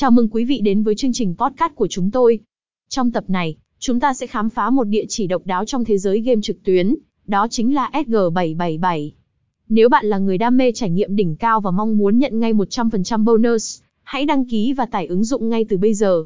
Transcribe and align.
Chào 0.00 0.10
mừng 0.10 0.28
quý 0.28 0.44
vị 0.44 0.60
đến 0.60 0.82
với 0.82 0.94
chương 0.94 1.12
trình 1.12 1.34
podcast 1.38 1.74
của 1.74 1.86
chúng 1.86 2.10
tôi. 2.10 2.38
Trong 2.88 3.12
tập 3.12 3.24
này, 3.28 3.56
chúng 3.78 4.00
ta 4.00 4.14
sẽ 4.14 4.26
khám 4.26 4.50
phá 4.50 4.70
một 4.70 4.84
địa 4.84 5.04
chỉ 5.08 5.26
độc 5.26 5.42
đáo 5.46 5.64
trong 5.64 5.84
thế 5.84 5.98
giới 5.98 6.20
game 6.20 6.40
trực 6.42 6.62
tuyến, 6.64 6.94
đó 7.26 7.46
chính 7.50 7.74
là 7.74 7.90
SG777. 7.92 9.10
Nếu 9.68 9.88
bạn 9.88 10.06
là 10.06 10.18
người 10.18 10.38
đam 10.38 10.56
mê 10.56 10.72
trải 10.72 10.90
nghiệm 10.90 11.16
đỉnh 11.16 11.36
cao 11.36 11.60
và 11.60 11.70
mong 11.70 11.98
muốn 11.98 12.18
nhận 12.18 12.40
ngay 12.40 12.52
100% 12.52 13.24
bonus, 13.24 13.80
hãy 14.02 14.26
đăng 14.26 14.48
ký 14.48 14.72
và 14.72 14.86
tải 14.86 15.06
ứng 15.06 15.24
dụng 15.24 15.48
ngay 15.48 15.64
từ 15.68 15.76
bây 15.76 15.94
giờ. 15.94 16.24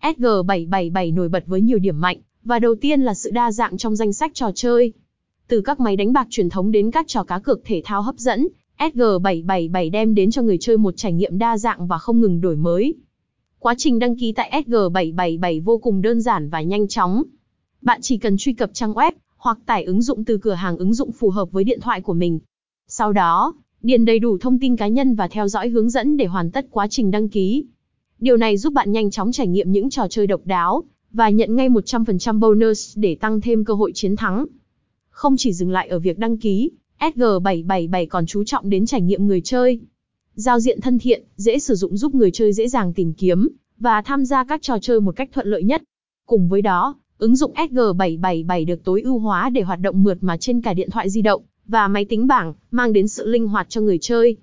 SG777 0.00 1.14
nổi 1.14 1.28
bật 1.28 1.46
với 1.46 1.60
nhiều 1.60 1.78
điểm 1.78 2.00
mạnh, 2.00 2.18
và 2.44 2.58
đầu 2.58 2.74
tiên 2.74 3.00
là 3.00 3.14
sự 3.14 3.30
đa 3.30 3.52
dạng 3.52 3.76
trong 3.76 3.96
danh 3.96 4.12
sách 4.12 4.34
trò 4.34 4.50
chơi. 4.54 4.92
Từ 5.48 5.60
các 5.60 5.80
máy 5.80 5.96
đánh 5.96 6.12
bạc 6.12 6.26
truyền 6.30 6.48
thống 6.48 6.70
đến 6.70 6.90
các 6.90 7.08
trò 7.08 7.24
cá 7.24 7.38
cược 7.38 7.64
thể 7.64 7.82
thao 7.84 8.02
hấp 8.02 8.18
dẫn, 8.18 8.48
SG777 8.78 9.90
đem 9.90 10.14
đến 10.14 10.30
cho 10.30 10.42
người 10.42 10.58
chơi 10.58 10.76
một 10.76 10.96
trải 10.96 11.12
nghiệm 11.12 11.38
đa 11.38 11.58
dạng 11.58 11.86
và 11.86 11.98
không 11.98 12.20
ngừng 12.20 12.40
đổi 12.40 12.56
mới. 12.56 12.94
Quá 13.58 13.74
trình 13.78 13.98
đăng 13.98 14.16
ký 14.16 14.32
tại 14.32 14.62
SG777 14.66 15.62
vô 15.64 15.78
cùng 15.78 16.02
đơn 16.02 16.20
giản 16.20 16.48
và 16.48 16.62
nhanh 16.62 16.88
chóng. 16.88 17.22
Bạn 17.82 18.00
chỉ 18.02 18.18
cần 18.18 18.36
truy 18.36 18.52
cập 18.52 18.70
trang 18.72 18.92
web 18.92 19.12
hoặc 19.36 19.58
tải 19.66 19.84
ứng 19.84 20.02
dụng 20.02 20.24
từ 20.24 20.38
cửa 20.38 20.52
hàng 20.52 20.76
ứng 20.76 20.94
dụng 20.94 21.12
phù 21.12 21.30
hợp 21.30 21.52
với 21.52 21.64
điện 21.64 21.80
thoại 21.80 22.00
của 22.00 22.14
mình. 22.14 22.38
Sau 22.88 23.12
đó, 23.12 23.54
điền 23.82 24.04
đầy 24.04 24.18
đủ 24.18 24.38
thông 24.38 24.58
tin 24.58 24.76
cá 24.76 24.88
nhân 24.88 25.14
và 25.14 25.28
theo 25.28 25.48
dõi 25.48 25.68
hướng 25.68 25.90
dẫn 25.90 26.16
để 26.16 26.26
hoàn 26.26 26.50
tất 26.50 26.66
quá 26.70 26.86
trình 26.90 27.10
đăng 27.10 27.28
ký. 27.28 27.64
Điều 28.20 28.36
này 28.36 28.56
giúp 28.56 28.72
bạn 28.72 28.92
nhanh 28.92 29.10
chóng 29.10 29.32
trải 29.32 29.46
nghiệm 29.46 29.72
những 29.72 29.90
trò 29.90 30.08
chơi 30.10 30.26
độc 30.26 30.40
đáo 30.44 30.84
và 31.12 31.30
nhận 31.30 31.56
ngay 31.56 31.68
100% 31.68 32.38
bonus 32.38 32.98
để 32.98 33.14
tăng 33.14 33.40
thêm 33.40 33.64
cơ 33.64 33.74
hội 33.74 33.92
chiến 33.94 34.16
thắng. 34.16 34.46
Không 35.10 35.36
chỉ 35.36 35.52
dừng 35.52 35.70
lại 35.70 35.88
ở 35.88 35.98
việc 35.98 36.18
đăng 36.18 36.36
ký, 36.36 36.70
SG777 36.98 38.06
còn 38.06 38.26
chú 38.26 38.44
trọng 38.44 38.70
đến 38.70 38.86
trải 38.86 39.00
nghiệm 39.00 39.26
người 39.26 39.40
chơi. 39.40 39.80
Giao 40.34 40.60
diện 40.60 40.80
thân 40.80 40.98
thiện, 40.98 41.24
dễ 41.36 41.58
sử 41.58 41.74
dụng 41.74 41.96
giúp 41.96 42.14
người 42.14 42.30
chơi 42.30 42.52
dễ 42.52 42.68
dàng 42.68 42.92
tìm 42.92 43.12
kiếm 43.12 43.48
và 43.78 44.02
tham 44.02 44.24
gia 44.24 44.44
các 44.44 44.62
trò 44.62 44.78
chơi 44.78 45.00
một 45.00 45.16
cách 45.16 45.30
thuận 45.32 45.46
lợi 45.46 45.62
nhất. 45.62 45.82
Cùng 46.26 46.48
với 46.48 46.62
đó, 46.62 46.96
ứng 47.18 47.36
dụng 47.36 47.52
SG777 47.54 48.66
được 48.66 48.84
tối 48.84 49.02
ưu 49.02 49.18
hóa 49.18 49.50
để 49.50 49.62
hoạt 49.62 49.80
động 49.80 50.02
mượt 50.02 50.18
mà 50.20 50.36
trên 50.36 50.60
cả 50.60 50.74
điện 50.74 50.90
thoại 50.90 51.10
di 51.10 51.22
động 51.22 51.42
và 51.66 51.88
máy 51.88 52.04
tính 52.04 52.26
bảng, 52.26 52.54
mang 52.70 52.92
đến 52.92 53.08
sự 53.08 53.26
linh 53.26 53.48
hoạt 53.48 53.66
cho 53.68 53.80
người 53.80 53.98
chơi. 54.00 54.36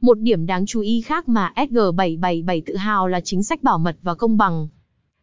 Một 0.00 0.18
điểm 0.18 0.46
đáng 0.46 0.66
chú 0.66 0.80
ý 0.80 1.00
khác 1.00 1.28
mà 1.28 1.52
SG777 1.56 2.62
tự 2.66 2.76
hào 2.76 3.08
là 3.08 3.20
chính 3.20 3.42
sách 3.42 3.62
bảo 3.62 3.78
mật 3.78 3.96
và 4.02 4.14
công 4.14 4.36
bằng. 4.36 4.68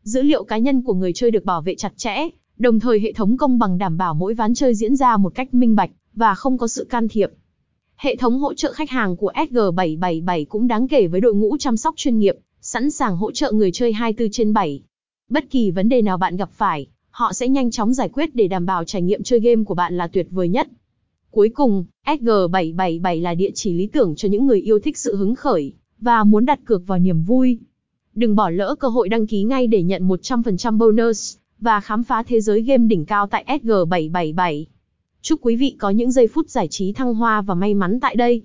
Dữ 0.04 0.22
liệu 0.22 0.44
cá 0.44 0.58
nhân 0.58 0.82
của 0.82 0.94
người 0.94 1.14
chơi 1.14 1.32
được 1.32 1.46
bảo 1.46 1.62
vệ 1.62 1.76
chặt 1.76 1.94
chẽ, 1.98 2.30
đồng 2.58 2.80
thời 2.80 3.00
hệ 3.00 3.14
thống 3.14 3.38
công 3.38 3.60
bằng 3.60 3.78
đảm 3.78 3.98
bảo 3.98 4.14
mỗi 4.14 4.34
ván 4.34 4.54
chơi 4.54 4.76
diễn 4.76 4.96
ra 4.96 5.18
một 5.18 5.36
cách 5.36 5.54
minh 5.54 5.76
bạch 5.76 5.92
và 6.16 6.36
không 6.36 6.58
có 6.58 6.68
sự 6.68 6.86
can 6.90 7.08
thiệp. 7.08 7.32
Hệ 7.96 8.16
thống 8.16 8.40
hỗ 8.40 8.54
trợ 8.54 8.74
khách 8.74 8.90
hàng 8.90 9.16
của 9.16 9.32
SG777 9.36 10.46
cũng 10.50 10.68
đáng 10.68 10.88
kể 10.88 11.08
với 11.08 11.22
đội 11.22 11.34
ngũ 11.34 11.58
chăm 11.58 11.78
sóc 11.78 11.94
chuyên 11.98 12.20
nghiệp, 12.20 12.36
sẵn 12.62 12.92
sàng 12.92 13.18
hỗ 13.18 13.32
trợ 13.32 13.52
người 13.52 13.72
chơi 13.72 13.94
24 13.94 14.32
trên 14.32 14.54
7. 14.54 14.84
Bất 15.30 15.50
kỳ 15.50 15.72
vấn 15.72 15.90
đề 15.90 16.02
nào 16.02 16.18
bạn 16.18 16.38
gặp 16.38 16.50
phải, 16.52 16.88
họ 17.10 17.34
sẽ 17.34 17.48
nhanh 17.48 17.72
chóng 17.72 17.94
giải 17.94 18.10
quyết 18.10 18.36
để 18.36 18.48
đảm 18.48 18.66
bảo 18.66 18.84
trải 18.84 19.02
nghiệm 19.02 19.24
chơi 19.24 19.40
game 19.40 19.64
của 19.64 19.74
bạn 19.74 19.98
là 19.98 20.08
tuyệt 20.08 20.28
vời 20.30 20.50
nhất. 20.50 20.68
Cuối 21.32 21.50
cùng, 21.50 21.86
SG777 22.06 23.22
là 23.22 23.36
địa 23.36 23.52
chỉ 23.56 23.74
lý 23.74 23.88
tưởng 23.88 24.16
cho 24.16 24.30
những 24.30 24.48
người 24.48 24.62
yêu 24.62 24.80
thích 24.80 24.98
sự 24.98 25.16
hứng 25.16 25.36
khởi 25.36 25.74
và 26.00 26.24
muốn 26.24 26.46
đặt 26.46 26.60
cược 26.66 26.88
vào 26.88 27.00
niềm 27.00 27.24
vui. 27.24 27.60
Đừng 28.16 28.36
bỏ 28.36 28.50
lỡ 28.50 28.76
cơ 28.80 28.88
hội 28.88 29.10
đăng 29.10 29.28
ký 29.28 29.44
ngay 29.44 29.68
để 29.68 29.84
nhận 29.84 30.08
100% 30.08 30.78
bonus 30.78 31.38
và 31.60 31.82
khám 31.82 32.04
phá 32.04 32.24
thế 32.24 32.42
giới 32.42 32.62
game 32.62 32.88
đỉnh 32.88 33.06
cao 33.06 33.28
tại 33.28 33.46
SG777. 33.48 34.66
Chúc 35.24 35.40
quý 35.42 35.56
vị 35.56 35.76
có 35.80 35.90
những 35.90 36.12
giây 36.12 36.28
phút 36.28 36.50
giải 36.50 36.68
trí 36.68 36.94
thăng 36.94 37.14
hoa 37.14 37.42
và 37.42 37.56
may 37.56 37.74
mắn 37.74 38.00
tại 38.00 38.16
đây. 38.16 38.42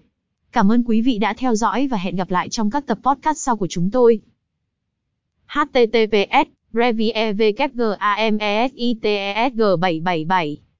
Cảm 0.52 0.72
ơn 0.72 0.82
quý 0.82 1.00
vị 1.00 1.18
đã 1.18 1.34
theo 1.34 1.54
dõi 1.54 1.88
và 1.88 1.96
hẹn 1.96 2.16
gặp 2.16 2.30
lại 2.30 2.48
trong 2.48 2.70
các 2.70 2.86
tập 2.86 2.98
podcast 3.02 3.38
sau 3.38 3.56
của 3.56 3.66
chúng 3.70 3.90
tôi. 3.90 4.20
https 5.46 6.48
review 6.72 7.26
777 9.76 10.67